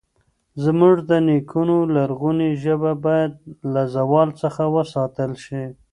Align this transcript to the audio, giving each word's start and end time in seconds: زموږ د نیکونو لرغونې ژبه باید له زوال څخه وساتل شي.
زموږ 0.63 0.95
د 1.09 1.11
نیکونو 1.27 1.77
لرغونې 1.95 2.49
ژبه 2.63 2.91
باید 3.05 3.31
له 3.73 3.81
زوال 3.95 4.29
څخه 4.41 4.63
وساتل 4.75 5.31
شي. 5.45 5.63